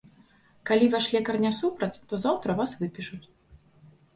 Калі 0.69 0.87
ваш 0.95 1.05
лекар 1.17 1.35
не 1.45 1.51
супраць, 1.59 1.91
то 2.13 2.21
заўтра 2.25 2.57
вас 2.63 2.75
выпішуць. 2.81 3.23